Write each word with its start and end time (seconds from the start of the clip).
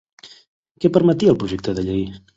Què 0.85 0.91
permetia 0.97 1.35
el 1.35 1.39
projecte 1.45 1.77
de 1.81 1.89
llei? 1.91 2.05